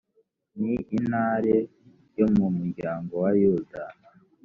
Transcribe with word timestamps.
ni 0.59 0.73
intare 0.97 1.55
yo 2.17 2.27
mu 2.35 2.45
muryango 2.57 3.13
wa 3.23 3.31
yuda 3.41 3.83